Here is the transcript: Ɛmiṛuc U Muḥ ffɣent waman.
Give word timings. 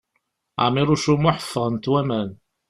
Ɛmiṛuc 0.65 1.05
U 1.13 1.15
Muḥ 1.17 1.37
ffɣent 1.43 1.85
waman. 1.91 2.29